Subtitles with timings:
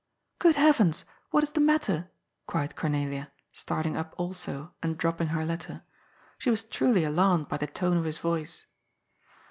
[0.39, 2.09] "Good Heavens, what is the matter?"
[2.47, 5.83] cried Cornelia, starting up also and dropping her letter.
[6.39, 8.65] She was truly alarmed by the tone of his voice.